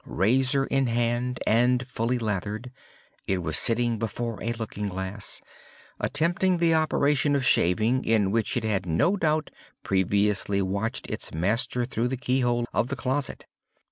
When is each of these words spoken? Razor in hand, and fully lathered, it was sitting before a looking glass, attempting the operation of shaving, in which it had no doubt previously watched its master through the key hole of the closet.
Razor 0.03 0.65
in 0.65 0.87
hand, 0.87 1.39
and 1.45 1.87
fully 1.87 2.17
lathered, 2.17 2.71
it 3.27 3.37
was 3.43 3.55
sitting 3.55 3.99
before 3.99 4.41
a 4.41 4.51
looking 4.53 4.87
glass, 4.87 5.43
attempting 5.99 6.57
the 6.57 6.73
operation 6.73 7.35
of 7.35 7.45
shaving, 7.45 8.03
in 8.03 8.31
which 8.31 8.57
it 8.57 8.63
had 8.63 8.87
no 8.87 9.15
doubt 9.15 9.51
previously 9.83 10.59
watched 10.59 11.05
its 11.07 11.31
master 11.35 11.85
through 11.85 12.07
the 12.07 12.17
key 12.17 12.39
hole 12.39 12.65
of 12.73 12.87
the 12.87 12.95
closet. 12.95 13.45